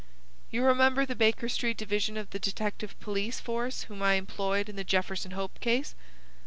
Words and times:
"You 0.49 0.63
remember 0.63 1.05
the 1.05 1.13
Baker 1.15 1.47
Street 1.47 1.77
division 1.77 2.17
of 2.17 2.31
the 2.31 2.39
detective 2.39 2.99
police 2.99 3.39
force 3.39 3.83
whom 3.83 4.01
I 4.01 4.13
employed 4.13 4.67
in 4.67 4.75
the 4.75 4.83
Jefferson 4.83 5.29
Hope 5.29 5.59
case?" 5.59 5.93